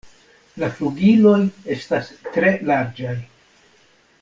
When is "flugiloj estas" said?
0.77-2.11